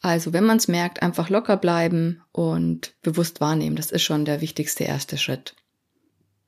Also, 0.00 0.32
wenn 0.32 0.44
man 0.44 0.58
es 0.58 0.68
merkt, 0.68 1.02
einfach 1.02 1.28
locker 1.28 1.56
bleiben 1.56 2.22
und 2.32 2.94
bewusst 3.02 3.40
wahrnehmen. 3.40 3.76
Das 3.76 3.90
ist 3.90 4.02
schon 4.02 4.24
der 4.24 4.40
wichtigste 4.40 4.84
erste 4.84 5.18
Schritt. 5.18 5.56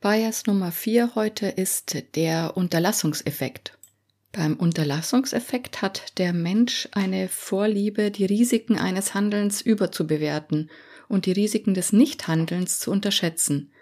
Bias 0.01 0.47
Nummer 0.47 0.73
vier 0.73 1.15
heute 1.15 1.49
ist 1.49 1.97
der 2.15 2.57
Unterlassungseffekt. 2.57 3.77
Beim 4.33 4.55
Unterlassungseffekt 4.55 5.83
hat 5.83 6.19
der 6.19 6.33
Mensch 6.33 6.89
eine 6.93 7.29
Vorliebe, 7.29 8.13
die 8.13 8.25
Risiken 8.25 8.79
eines 8.79 9.13
Handelns 9.13 9.61
überzubewerten 9.61 10.71
und 11.09 11.27
die 11.27 11.33
Risiken 11.33 11.75
des 11.75 11.93
Nichthandelns 11.93 12.79
zu 12.79 12.93
unterschätzen. 12.93 13.73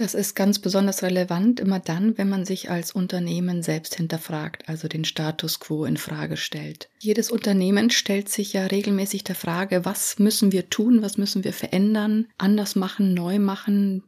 Das 0.00 0.14
ist 0.14 0.34
ganz 0.34 0.58
besonders 0.58 1.02
relevant 1.02 1.60
immer 1.60 1.78
dann, 1.78 2.16
wenn 2.16 2.30
man 2.30 2.46
sich 2.46 2.70
als 2.70 2.92
Unternehmen 2.92 3.62
selbst 3.62 3.96
hinterfragt, 3.96 4.66
also 4.66 4.88
den 4.88 5.04
Status 5.04 5.60
quo 5.60 5.84
in 5.84 5.98
Frage 5.98 6.38
stellt. 6.38 6.88
Jedes 7.00 7.30
Unternehmen 7.30 7.90
stellt 7.90 8.30
sich 8.30 8.54
ja 8.54 8.64
regelmäßig 8.64 9.24
der 9.24 9.34
Frage, 9.34 9.84
was 9.84 10.18
müssen 10.18 10.52
wir 10.52 10.70
tun, 10.70 11.02
was 11.02 11.18
müssen 11.18 11.44
wir 11.44 11.52
verändern, 11.52 12.28
anders 12.38 12.76
machen, 12.76 13.12
neu 13.12 13.38
machen, 13.38 14.04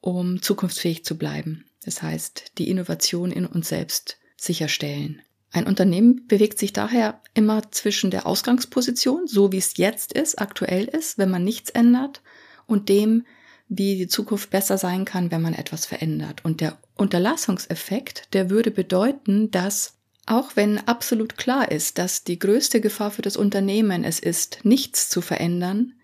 um 0.00 0.42
zukunftsfähig 0.42 1.04
zu 1.04 1.16
bleiben. 1.16 1.64
Das 1.84 2.02
heißt, 2.02 2.58
die 2.58 2.68
Innovation 2.68 3.30
in 3.30 3.46
uns 3.46 3.68
selbst 3.68 4.18
sicherstellen. 4.36 5.22
Ein 5.52 5.68
Unternehmen 5.68 6.26
bewegt 6.26 6.58
sich 6.58 6.72
daher 6.72 7.22
immer 7.34 7.70
zwischen 7.70 8.10
der 8.10 8.26
Ausgangsposition, 8.26 9.28
so 9.28 9.52
wie 9.52 9.58
es 9.58 9.76
jetzt 9.76 10.12
ist, 10.12 10.40
aktuell 10.40 10.86
ist, 10.86 11.18
wenn 11.18 11.30
man 11.30 11.44
nichts 11.44 11.70
ändert, 11.70 12.20
und 12.66 12.88
dem, 12.88 13.24
wie 13.68 13.96
die 13.96 14.08
Zukunft 14.08 14.50
besser 14.50 14.78
sein 14.78 15.04
kann, 15.04 15.30
wenn 15.30 15.42
man 15.42 15.54
etwas 15.54 15.86
verändert. 15.86 16.44
Und 16.44 16.60
der 16.60 16.78
Unterlassungseffekt, 16.96 18.32
der 18.32 18.50
würde 18.50 18.70
bedeuten, 18.70 19.50
dass 19.50 19.94
auch 20.26 20.56
wenn 20.56 20.78
absolut 20.78 21.36
klar 21.36 21.70
ist, 21.70 21.98
dass 21.98 22.24
die 22.24 22.38
größte 22.38 22.80
Gefahr 22.80 23.10
für 23.10 23.22
das 23.22 23.36
Unternehmen 23.36 24.04
es 24.04 24.18
ist, 24.18 24.60
nichts 24.64 25.08
zu 25.08 25.20
verändern, 25.20 25.94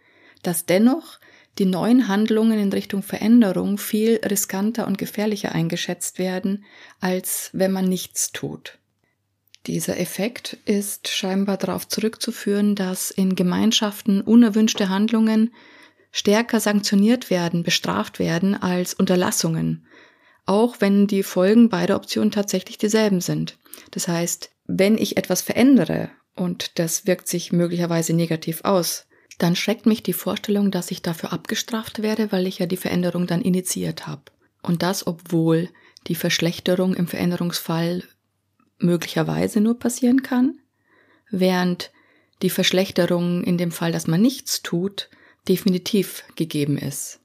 dass 0.43 0.67
dennoch 0.67 1.19
die 1.59 1.67
neuen 1.67 2.09
Handlungen 2.09 2.59
in 2.59 2.73
Richtung 2.73 3.03
Veränderung 3.03 3.79
viel 3.79 4.21
riskanter 4.25 4.87
und 4.87 4.97
gefährlicher 4.97 5.53
eingeschätzt 5.53 6.19
werden, 6.19 6.65
als 7.01 7.51
wenn 7.53 7.73
man 7.73 7.85
nichts 7.85 8.33
tut. 8.33 8.79
Dieser 9.67 9.99
Effekt 9.99 10.57
ist 10.65 11.09
scheinbar 11.09 11.57
darauf 11.57 11.87
zurückzuführen, 11.87 12.75
dass 12.75 13.11
in 13.11 13.37
Gemeinschaften 13.37 14.21
unerwünschte 14.21 14.89
Handlungen 14.89 15.53
stärker 16.13 16.61
sanktioniert 16.61 17.31
werden, 17.31 17.65
bestraft 17.65 18.19
werden 18.19 18.55
als 18.55 18.95
Unterlassungen, 18.95 19.87
auch 20.45 20.77
wenn 20.81 21.07
die 21.07 21.23
Folgen 21.23 21.69
beider 21.69 21.97
Optionen 21.97 22.31
tatsächlich 22.31 22.79
dieselben 22.79 23.21
sind. 23.21 23.59
Das 23.91 24.07
heißt, 24.07 24.51
wenn 24.67 24.99
ich 24.99 25.17
etwas 25.17 25.43
verändere 25.43 26.11
und 26.37 26.79
das 26.79 27.07
wirkt 27.07 27.29
sich 27.29 27.53
möglicherweise 27.53 28.13
negativ 28.13 28.61
aus, 28.65 29.07
dann 29.39 29.57
schreckt 29.57 29.87
mich 29.87 30.03
die 30.03 30.13
Vorstellung, 30.13 30.71
dass 30.71 30.91
ich 30.91 31.03
dafür 31.03 31.33
abgestraft 31.33 32.03
werde, 32.03 32.31
weil 32.31 32.47
ich 32.47 32.59
ja 32.59 32.67
die 32.67 32.77
Veränderung 32.77 33.27
dann 33.27 33.41
initiiert 33.41 34.07
habe. 34.07 34.23
Und 34.63 34.83
das, 34.83 35.07
obwohl 35.07 35.71
die 36.07 36.15
Verschlechterung 36.15 36.95
im 36.95 37.09
Veränderungsfall 37.09 38.05
möglicherweise 38.79 39.61
nur 39.61 39.79
passieren 39.79 40.23
kann, 40.23 40.59
während 41.31 41.91
die 42.43 42.51
Verschlechterung 42.51 43.43
in 43.45 43.57
dem 43.57 43.73
Fall, 43.73 43.93
dass 43.93 44.07
man 44.07 44.21
nichts 44.21 44.63
tut, 44.63 45.09
definitiv 45.49 46.25
gegeben 46.37 46.79
ist. 46.79 47.21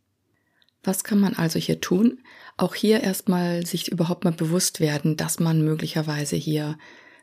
Was 0.84 1.04
kann 1.04 1.20
man 1.20 1.34
also 1.34 1.60
hier 1.60 1.82
tun? 1.82 2.20
Auch 2.56 2.74
hier 2.74 3.02
erstmal 3.02 3.66
sich 3.66 3.92
überhaupt 3.92 4.24
mal 4.24 4.32
bewusst 4.32 4.80
werden, 4.80 5.18
dass 5.18 5.40
man 5.40 5.64
möglicherweise 5.64 6.36
hier 6.36 6.78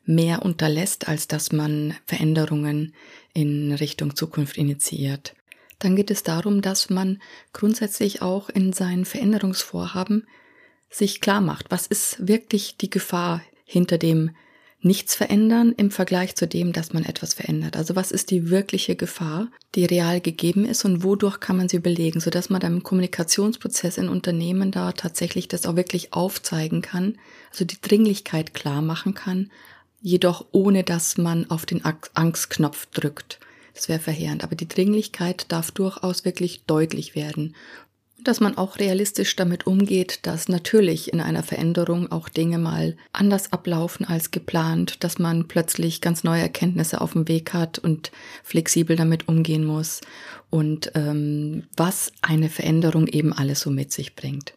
mehr 0.04 0.42
unterlässt, 0.42 1.08
als 1.08 1.28
dass 1.28 1.50
man 1.50 1.94
Veränderungen 2.04 2.94
in 3.32 3.72
Richtung 3.72 4.14
Zukunft 4.14 4.58
initiiert. 4.58 5.34
Dann 5.78 5.96
geht 5.96 6.10
es 6.10 6.22
darum, 6.22 6.62
dass 6.62 6.90
man 6.90 7.20
grundsätzlich 7.52 8.22
auch 8.22 8.48
in 8.48 8.72
seinen 8.72 9.04
Veränderungsvorhaben 9.04 10.26
sich 10.90 11.20
klar 11.20 11.40
macht, 11.40 11.70
was 11.70 11.86
ist 11.86 12.28
wirklich 12.28 12.76
die 12.76 12.90
Gefahr 12.90 13.42
hinter 13.64 13.98
dem 13.98 14.30
Nichts 14.84 15.14
verändern 15.14 15.72
im 15.74 15.90
Vergleich 15.90 16.36
zu 16.36 16.46
dem, 16.46 16.74
dass 16.74 16.92
man 16.92 17.04
etwas 17.04 17.32
verändert. 17.32 17.74
Also 17.74 17.96
was 17.96 18.12
ist 18.12 18.30
die 18.30 18.50
wirkliche 18.50 18.96
Gefahr, 18.96 19.48
die 19.74 19.86
real 19.86 20.20
gegeben 20.20 20.66
ist 20.66 20.84
und 20.84 21.02
wodurch 21.02 21.40
kann 21.40 21.56
man 21.56 21.70
sie 21.70 21.78
belegen, 21.78 22.20
sodass 22.20 22.50
man 22.50 22.60
dann 22.60 22.76
im 22.76 22.82
Kommunikationsprozess 22.82 23.96
in 23.96 24.10
Unternehmen 24.10 24.70
da 24.72 24.92
tatsächlich 24.92 25.48
das 25.48 25.64
auch 25.64 25.76
wirklich 25.76 26.12
aufzeigen 26.12 26.82
kann, 26.82 27.16
also 27.50 27.64
die 27.64 27.80
Dringlichkeit 27.80 28.52
klar 28.52 28.82
machen 28.82 29.14
kann, 29.14 29.50
jedoch 30.02 30.44
ohne 30.52 30.84
dass 30.84 31.16
man 31.16 31.48
auf 31.48 31.64
den 31.64 31.82
Angstknopf 31.82 32.84
drückt. 32.92 33.40
Das 33.72 33.88
wäre 33.88 34.00
verheerend. 34.00 34.44
Aber 34.44 34.54
die 34.54 34.68
Dringlichkeit 34.68 35.46
darf 35.50 35.70
durchaus 35.70 36.26
wirklich 36.26 36.64
deutlich 36.66 37.14
werden. 37.14 37.54
Dass 38.24 38.40
man 38.40 38.56
auch 38.56 38.78
realistisch 38.78 39.36
damit 39.36 39.66
umgeht, 39.66 40.20
dass 40.22 40.48
natürlich 40.48 41.12
in 41.12 41.20
einer 41.20 41.42
Veränderung 41.42 42.10
auch 42.10 42.30
Dinge 42.30 42.56
mal 42.56 42.96
anders 43.12 43.52
ablaufen 43.52 44.06
als 44.06 44.30
geplant, 44.30 45.04
dass 45.04 45.18
man 45.18 45.46
plötzlich 45.46 46.00
ganz 46.00 46.24
neue 46.24 46.40
Erkenntnisse 46.40 47.02
auf 47.02 47.12
dem 47.12 47.28
Weg 47.28 47.52
hat 47.52 47.78
und 47.78 48.12
flexibel 48.42 48.96
damit 48.96 49.28
umgehen 49.28 49.66
muss 49.66 50.00
und 50.48 50.90
ähm, 50.94 51.64
was 51.76 52.12
eine 52.22 52.48
Veränderung 52.48 53.08
eben 53.08 53.34
alles 53.34 53.60
so 53.60 53.70
mit 53.70 53.92
sich 53.92 54.16
bringt. 54.16 54.54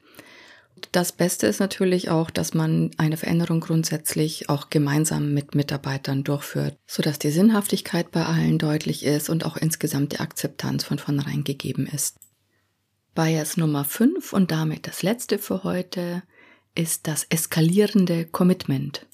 Das 0.94 1.12
Beste 1.12 1.48
ist 1.48 1.60
natürlich 1.60 2.10
auch, 2.10 2.30
dass 2.30 2.54
man 2.54 2.92
eine 2.98 3.18
Veränderung 3.18 3.60
grundsätzlich 3.60 4.48
auch 4.48 4.70
gemeinsam 4.70 5.34
mit 5.34 5.56
Mitarbeitern 5.56 6.24
durchführt, 6.24 6.78
sodass 6.86 7.20
die 7.20 7.32
Sinnhaftigkeit 7.32 8.12
bei 8.12 8.26
allen 8.26 8.60
deutlich 8.60 9.04
ist 9.04 9.30
und 9.30 9.46
auch 9.46 9.58
insgesamt 9.58 10.14
die 10.14 10.20
Akzeptanz 10.20 10.86
von 10.86 11.00
vornherein 11.00 11.44
gegeben 11.44 11.86
ist. 11.88 12.16
Bias 13.18 13.58
Nummer 13.58 13.84
5 13.84 14.32
und 14.32 14.52
damit 14.52 14.86
das 14.86 15.02
letzte 15.02 15.40
für 15.40 15.64
heute 15.64 16.22
ist 16.76 17.08
das 17.08 17.26
eskalierende 17.30 18.26
Commitment. 18.26 19.08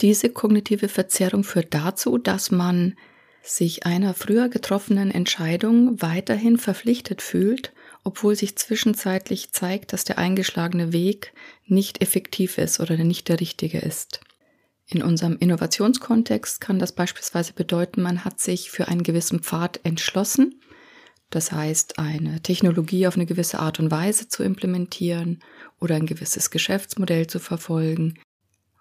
Diese 0.00 0.30
kognitive 0.30 0.88
Verzerrung 0.88 1.42
führt 1.42 1.74
dazu, 1.74 2.16
dass 2.16 2.52
man 2.52 2.94
sich 3.42 3.84
einer 3.86 4.14
früher 4.14 4.48
getroffenen 4.48 5.10
Entscheidung 5.10 6.00
weiterhin 6.00 6.58
verpflichtet 6.58 7.22
fühlt 7.22 7.72
obwohl 8.04 8.34
sich 8.34 8.56
zwischenzeitlich 8.56 9.52
zeigt, 9.52 9.92
dass 9.92 10.04
der 10.04 10.18
eingeschlagene 10.18 10.92
Weg 10.92 11.32
nicht 11.66 12.00
effektiv 12.00 12.58
ist 12.58 12.80
oder 12.80 12.96
nicht 12.96 13.28
der 13.28 13.40
richtige 13.40 13.78
ist. 13.78 14.20
In 14.86 15.02
unserem 15.02 15.36
Innovationskontext 15.36 16.60
kann 16.60 16.78
das 16.78 16.92
beispielsweise 16.92 17.52
bedeuten, 17.52 18.02
man 18.02 18.24
hat 18.24 18.40
sich 18.40 18.70
für 18.70 18.88
einen 18.88 19.02
gewissen 19.02 19.40
Pfad 19.40 19.80
entschlossen, 19.84 20.60
das 21.30 21.52
heißt 21.52 21.98
eine 21.98 22.40
Technologie 22.42 23.06
auf 23.06 23.14
eine 23.16 23.26
gewisse 23.26 23.60
Art 23.60 23.78
und 23.78 23.90
Weise 23.90 24.28
zu 24.28 24.42
implementieren 24.42 25.38
oder 25.80 25.94
ein 25.94 26.06
gewisses 26.06 26.50
Geschäftsmodell 26.50 27.28
zu 27.28 27.38
verfolgen, 27.38 28.18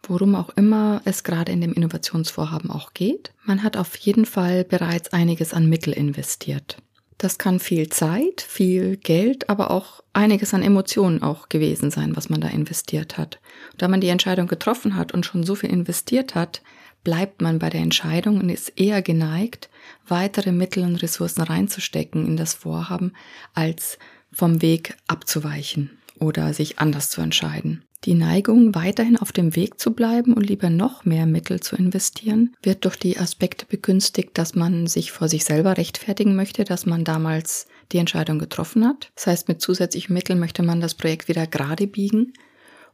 worum 0.03 0.36
auch 0.36 0.50
immer 0.50 1.01
es 1.06 1.24
gerade 1.24 1.51
in 1.51 1.62
dem 1.62 1.74
Innovationsvorhaben 1.74 2.72
auch 2.72 2.94
geht. 2.94 3.32
Man 3.46 3.63
hat 3.63 3.77
auf 3.77 3.96
jeden 3.98 4.25
Fall 4.25 4.63
bereits 4.63 5.13
einiges 5.13 5.53
an 5.53 5.70
Mittel 5.70 5.94
investiert. 5.94 6.77
Das 7.20 7.38
kann 7.38 7.60
viel 7.60 7.89
Zeit, 7.89 8.41
viel 8.41 8.96
Geld, 8.96 9.50
aber 9.50 9.72
auch 9.72 10.01
einiges 10.13 10.53
an 10.53 10.63
Emotionen 10.63 11.22
auch 11.22 11.50
gewesen 11.50 11.91
sein, 11.91 12.15
was 12.15 12.29
man 12.29 12.39
da 12.39 12.48
investiert 12.48 13.18
hat. 13.18 13.39
Und 13.74 13.82
da 13.82 13.89
man 13.89 14.00
die 14.00 14.08
Entscheidung 14.08 14.48
getroffen 14.48 14.96
hat 14.96 15.13
und 15.13 15.25
schon 15.25 15.44
so 15.44 15.56
viel 15.56 15.70
investiert 15.70 16.34
hat, 16.34 16.62
bleibt 17.03 17.41
man 17.41 17.60
bei 17.60 17.70
der 17.70 17.82
Entscheidung 17.82 18.39
und 18.39 18.50
ist 18.50 18.79
eher 18.79 19.01
geneigt, 19.01 19.70
weitere 20.08 20.51
Mittel 20.51 20.84
und 20.84 20.98
Ressourcen 20.98 21.41
reinzustecken 21.41 22.25
in 22.25 22.38
das 22.38 22.53
Vorhaben, 22.53 23.13
als 23.53 23.98
vom 24.31 24.62
Weg 24.62 24.96
abzuweichen 25.08 25.98
oder 26.19 26.53
sich 26.53 26.79
anders 26.79 27.10
zu 27.10 27.22
entscheiden. 27.22 27.84
Die 28.05 28.13
Neigung, 28.13 28.75
weiterhin 28.75 29.17
auf 29.17 29.34
dem 29.34 29.58
Weg 29.58 29.77
zu 29.77 29.91
bleiben 29.91 30.34
und 30.34 30.48
lieber 30.48 30.69
noch 30.69 31.03
mehr 31.03 31.25
Mittel 31.25 31.60
zu 31.60 31.75
investieren, 31.75 32.55
wird 32.63 32.86
durch 32.86 32.96
die 32.96 33.19
Aspekte 33.19 33.65
begünstigt, 33.65 34.38
dass 34.38 34.55
man 34.55 34.88
sich 34.88 35.12
vor 35.12 35.27
sich 35.27 35.43
selber 35.43 35.75
rechtfertigen 35.75 36.34
möchte, 36.34 36.63
dass 36.63 36.86
man 36.86 37.03
damals 37.03 37.67
die 37.91 37.98
Entscheidung 37.98 38.39
getroffen 38.39 38.86
hat. 38.86 39.12
Das 39.15 39.27
heißt, 39.27 39.48
mit 39.50 39.62
zusätzlichen 39.62 40.13
Mitteln 40.13 40.39
möchte 40.39 40.63
man 40.63 40.79
das 40.79 40.96
Projekt 40.96 41.27
wieder 41.27 41.46
gerade 41.46 41.88
biegen. 41.88 42.31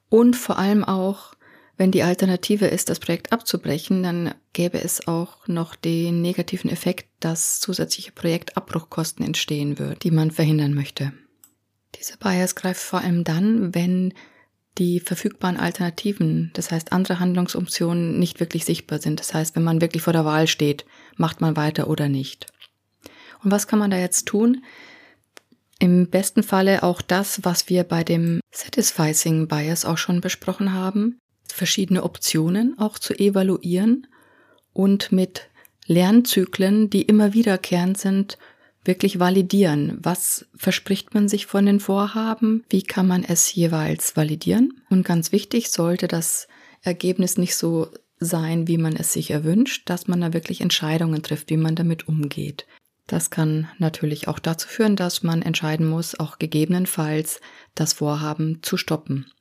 Und 0.10 0.36
vor 0.36 0.58
allem 0.58 0.84
auch, 0.84 1.36
wenn 1.78 1.92
die 1.92 2.04
Alternative 2.04 2.68
ist, 2.68 2.90
das 2.90 3.00
Projekt 3.00 3.34
abzubrechen, 3.34 4.04
dann 4.04 4.34
gäbe 4.54 4.82
es 4.82 5.08
auch 5.08 5.48
noch 5.48 5.76
den 5.76 6.22
negativen 6.22 6.70
Effekt, 6.70 7.08
dass 7.20 7.60
zusätzliche 7.60 8.12
Projektabbruchkosten 8.12 9.26
entstehen 9.26 9.78
würden, 9.78 10.00
die 10.02 10.12
man 10.12 10.32
verhindern 10.32 10.74
möchte. 10.74 11.12
Dieser 12.00 12.18
Bias 12.18 12.56
greift 12.56 12.82
vor 12.82 13.02
allem 13.02 13.24
dann, 13.24 13.76
wenn 13.76 14.14
die 14.78 15.00
verfügbaren 15.00 15.58
Alternativen, 15.58 16.52
das 16.54 16.72
heißt 16.72 16.92
andere 16.92 17.20
Handlungsoptionen, 17.20 18.20
nicht 18.20 18.40
wirklich 18.40 18.66
sichtbar 18.66 19.00
sind. 19.00 19.20
Das 19.20 19.34
heißt, 19.34 19.56
wenn 19.56 19.64
man 19.64 19.82
wirklich 19.82 20.04
vor 20.04 20.14
der 20.14 20.26
Wahl 20.26 20.48
steht, 20.48 20.86
macht 21.16 21.40
man 21.40 21.56
weiter 21.56 21.88
oder 21.88 22.10
nicht. 22.10 22.48
Und 23.44 23.52
was 23.52 23.68
kann 23.68 23.80
man 23.80 23.92
da 23.92 23.98
jetzt 23.98 24.26
tun? 24.26 24.64
Im 25.80 26.10
besten 26.10 26.44
Falle 26.44 26.84
auch 26.84 27.02
das, 27.02 27.44
was 27.44 27.70
wir 27.70 27.84
bei 27.84 28.04
dem 28.04 28.40
Satisficing 28.52 29.48
Bias 29.48 29.86
auch 29.86 29.98
schon 29.98 30.22
besprochen 30.22 30.74
haben, 30.74 31.20
verschiedene 31.54 32.04
Optionen 32.04 32.78
auch 32.78 33.00
zu 33.00 33.14
evaluieren 33.14 34.08
und 34.74 35.12
mit 35.12 35.50
Lernzyklen, 35.88 36.90
die 36.90 37.04
immer 37.04 37.34
wiederkehrend 37.34 37.98
sind, 37.98 38.38
wirklich 38.84 39.20
validieren. 39.20 39.98
Was 40.02 40.46
verspricht 40.56 41.14
man 41.14 41.28
sich 41.28 41.46
von 41.46 41.66
den 41.66 41.80
Vorhaben? 41.80 42.64
Wie 42.70 42.84
kann 42.84 43.08
man 43.08 43.24
es 43.24 43.54
jeweils 43.54 44.16
validieren? 44.16 44.82
Und 44.90 45.06
ganz 45.06 45.32
wichtig 45.32 45.70
sollte 45.70 46.08
das 46.08 46.48
Ergebnis 46.82 47.38
nicht 47.38 47.56
so 47.56 47.90
sein, 48.20 48.68
wie 48.68 48.78
man 48.78 48.96
es 48.96 49.14
sich 49.14 49.32
erwünscht, 49.32 49.90
dass 49.90 50.08
man 50.08 50.22
da 50.22 50.34
wirklich 50.34 50.62
Entscheidungen 50.62 51.22
trifft, 51.24 51.50
wie 51.50 51.58
man 51.58 51.76
damit 51.76 52.08
umgeht. 52.08 52.66
Das 53.08 53.30
kann 53.30 53.68
natürlich 53.78 54.28
auch 54.28 54.40
dazu 54.40 54.68
führen, 54.68 54.96
dass 54.96 55.22
man 55.22 55.42
entscheiden 55.42 55.88
muss, 55.88 56.20
auch 56.20 56.40
gegebenenfalls 56.40 57.40
das 57.76 57.94
Vorhaben 57.94 58.64
zu 58.64 58.78
stoppen. 58.78 59.32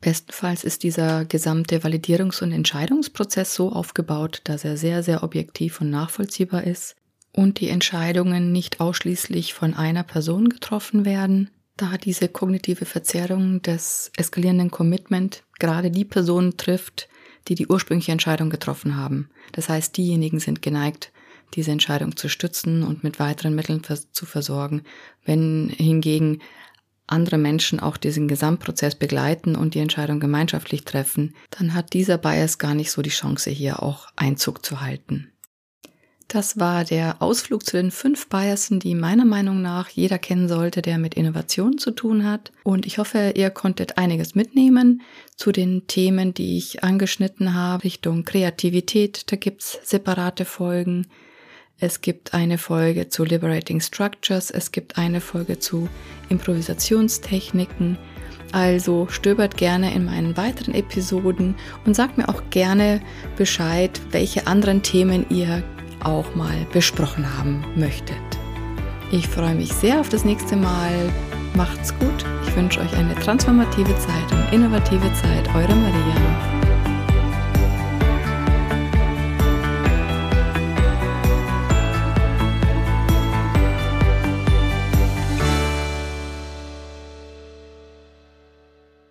Bestenfalls 0.00 0.62
ist 0.62 0.84
dieser 0.84 1.24
gesamte 1.24 1.78
Validierungs- 1.78 2.42
und 2.42 2.52
Entscheidungsprozess 2.52 3.54
so 3.54 3.72
aufgebaut, 3.72 4.40
dass 4.44 4.64
er 4.64 4.76
sehr, 4.76 5.02
sehr 5.02 5.22
objektiv 5.22 5.80
und 5.80 5.90
nachvollziehbar 5.90 6.64
ist 6.64 6.94
und 7.32 7.60
die 7.60 7.68
Entscheidungen 7.68 8.52
nicht 8.52 8.80
ausschließlich 8.80 9.54
von 9.54 9.74
einer 9.74 10.04
Person 10.04 10.48
getroffen 10.48 11.04
werden, 11.04 11.50
da 11.76 11.96
diese 11.96 12.28
kognitive 12.28 12.84
Verzerrung 12.84 13.62
des 13.62 14.12
eskalierenden 14.16 14.70
Commitment 14.70 15.44
gerade 15.58 15.90
die 15.90 16.04
Personen 16.04 16.56
trifft, 16.56 17.08
die 17.48 17.54
die 17.54 17.66
ursprüngliche 17.66 18.12
Entscheidung 18.12 18.50
getroffen 18.50 18.96
haben. 18.96 19.30
Das 19.52 19.68
heißt, 19.68 19.96
diejenigen 19.96 20.40
sind 20.40 20.62
geneigt, 20.62 21.12
diese 21.54 21.70
Entscheidung 21.70 22.16
zu 22.16 22.28
stützen 22.28 22.82
und 22.82 23.04
mit 23.04 23.18
weiteren 23.18 23.54
Mitteln 23.54 23.82
zu 23.84 24.26
versorgen, 24.26 24.82
wenn 25.24 25.70
hingegen 25.70 26.40
andere 27.08 27.38
Menschen 27.38 27.80
auch 27.80 27.96
diesen 27.96 28.28
Gesamtprozess 28.28 28.94
begleiten 28.94 29.56
und 29.56 29.74
die 29.74 29.80
Entscheidung 29.80 30.20
gemeinschaftlich 30.20 30.84
treffen, 30.84 31.34
dann 31.50 31.74
hat 31.74 31.92
dieser 31.92 32.18
Bias 32.18 32.58
gar 32.58 32.74
nicht 32.74 32.90
so 32.90 33.02
die 33.02 33.10
Chance, 33.10 33.50
hier 33.50 33.82
auch 33.82 34.08
Einzug 34.16 34.64
zu 34.64 34.80
halten. 34.80 35.32
Das 36.28 36.60
war 36.60 36.84
der 36.84 37.22
Ausflug 37.22 37.64
zu 37.64 37.78
den 37.78 37.90
fünf 37.90 38.28
Biasen, 38.28 38.80
die 38.80 38.94
meiner 38.94 39.24
Meinung 39.24 39.62
nach 39.62 39.88
jeder 39.88 40.18
kennen 40.18 40.46
sollte, 40.46 40.82
der 40.82 40.98
mit 40.98 41.14
Innovation 41.14 41.78
zu 41.78 41.90
tun 41.90 42.26
hat. 42.26 42.52
Und 42.64 42.84
ich 42.84 42.98
hoffe, 42.98 43.32
ihr 43.34 43.48
konntet 43.48 43.96
einiges 43.96 44.34
mitnehmen 44.34 45.00
zu 45.36 45.52
den 45.52 45.86
Themen, 45.86 46.34
die 46.34 46.58
ich 46.58 46.84
angeschnitten 46.84 47.54
habe, 47.54 47.84
Richtung 47.84 48.24
Kreativität. 48.24 49.32
Da 49.32 49.36
gibt's 49.36 49.78
separate 49.82 50.44
Folgen. 50.44 51.06
Es 51.80 52.00
gibt 52.00 52.34
eine 52.34 52.58
Folge 52.58 53.08
zu 53.08 53.24
Liberating 53.24 53.80
Structures. 53.80 54.50
Es 54.50 54.72
gibt 54.72 54.98
eine 54.98 55.20
Folge 55.20 55.60
zu 55.60 55.88
Improvisationstechniken. 56.28 57.96
Also 58.50 59.06
stöbert 59.10 59.56
gerne 59.56 59.94
in 59.94 60.06
meinen 60.06 60.36
weiteren 60.36 60.74
Episoden 60.74 61.54
und 61.84 61.94
sagt 61.94 62.18
mir 62.18 62.28
auch 62.28 62.42
gerne 62.50 63.00
Bescheid, 63.36 64.00
welche 64.10 64.48
anderen 64.48 64.82
Themen 64.82 65.26
ihr 65.30 65.62
auch 66.02 66.34
mal 66.34 66.66
besprochen 66.72 67.38
haben 67.38 67.64
möchtet. 67.76 68.16
Ich 69.12 69.28
freue 69.28 69.54
mich 69.54 69.72
sehr 69.72 70.00
auf 70.00 70.08
das 70.08 70.24
nächste 70.24 70.56
Mal. 70.56 70.90
Macht's 71.54 71.96
gut. 71.98 72.24
Ich 72.46 72.56
wünsche 72.56 72.80
euch 72.80 72.96
eine 72.96 73.14
transformative 73.14 73.96
Zeit 73.98 74.32
und 74.32 74.52
innovative 74.52 75.12
Zeit. 75.12 75.46
Eure 75.54 75.76
Maria. 75.76 76.57